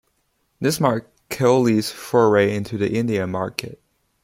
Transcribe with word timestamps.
This 0.59 0.79
marks 0.79 1.05
Keolis's 1.29 1.91
foray 1.91 2.55
into 2.55 2.75
the 2.75 2.91
Indian 2.97 3.29
Market. 3.29 3.79